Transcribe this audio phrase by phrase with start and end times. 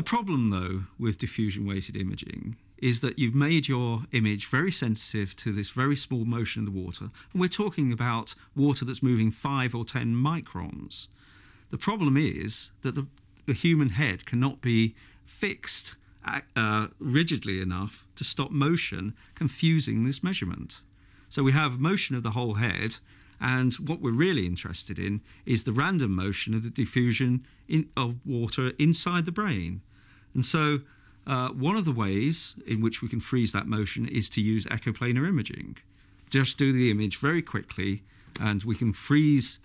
[0.00, 5.36] The problem, though, with diffusion weighted imaging is that you've made your image very sensitive
[5.36, 7.10] to this very small motion of the water.
[7.34, 11.08] And we're talking about water that's moving five or 10 microns.
[11.68, 13.08] The problem is that the,
[13.44, 14.94] the human head cannot be
[15.26, 15.96] fixed
[16.56, 20.80] uh, rigidly enough to stop motion confusing this measurement.
[21.28, 22.96] So we have motion of the whole head,
[23.38, 28.14] and what we're really interested in is the random motion of the diffusion in, of
[28.24, 29.82] water inside the brain.
[30.34, 30.80] And so
[31.26, 34.66] uh, one of the ways in which we can freeze that motion is to use
[34.66, 35.78] echoplanar imaging.
[36.28, 38.02] Just do the image very quickly,
[38.40, 39.58] and we can freeze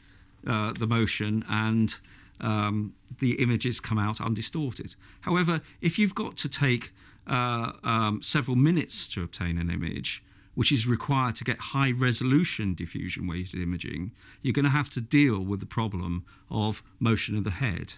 [0.47, 1.99] uh, the motion and
[2.41, 4.95] um, the images come out undistorted.
[5.21, 6.91] However, if you've got to take
[7.27, 10.23] uh, um, several minutes to obtain an image,
[10.53, 14.11] which is required to get high resolution diffusion weighted imaging,
[14.41, 17.95] you're going to have to deal with the problem of motion of the head.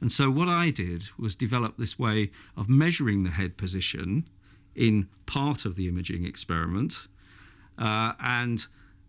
[0.00, 4.28] And so, what I did was develop this way of measuring the head position
[4.74, 7.08] in part of the imaging experiment
[7.78, 8.66] uh, and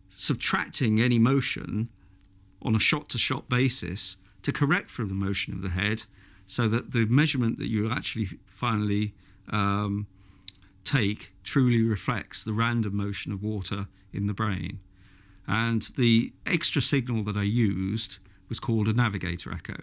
[0.10, 1.90] subtracting any motion
[2.62, 6.04] on a shot to shot basis to correct for the motion of the head
[6.48, 9.14] so that the measurement that you actually finally
[9.50, 10.08] um,
[10.84, 14.80] take truly reflects the random motion of water in the brain.
[15.48, 19.76] And the extra signal that I used was called a navigator echo.